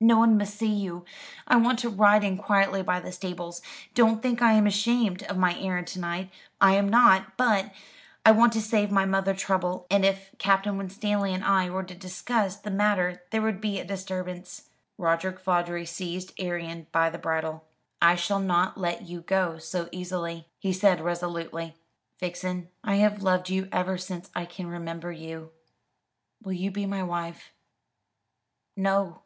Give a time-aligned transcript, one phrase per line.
[0.00, 1.06] "No one must see you.
[1.46, 3.62] I want to ride in quietly by the stables.
[3.94, 6.30] Don't think I am ashamed of my errand to night.
[6.60, 7.72] I am not; but
[8.22, 11.94] I want to save my mother trouble, and if Captain Winstanley and I were to
[11.94, 14.68] discuss the matter there would be a disturbance."
[14.98, 17.64] Roderick Vawdrey seized Arion by the bridle.
[18.02, 21.76] "I shall not let you go so easily," he said resolutely.
[22.20, 25.52] "Vixen, I have loved you ever since I can remember you.
[26.42, 27.54] Will you be my wife?"
[28.76, 29.22] "No."